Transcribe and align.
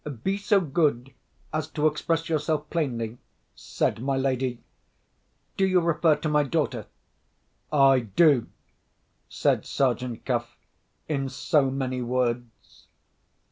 "Be 0.23 0.35
so 0.35 0.59
good 0.59 1.13
as 1.53 1.67
to 1.67 1.85
express 1.85 2.27
yourself 2.27 2.71
plainly," 2.71 3.19
said 3.53 4.01
my 4.01 4.17
lady. 4.17 4.63
"Do 5.57 5.63
you 5.67 5.79
refer 5.79 6.15
to 6.15 6.27
my 6.27 6.41
daughter?" 6.41 6.87
"I 7.71 7.99
do," 7.99 8.47
said 9.29 9.63
Sergeant 9.63 10.25
Cuff, 10.25 10.57
in 11.07 11.29
so 11.29 11.69
many 11.69 12.01
words. 12.01 12.87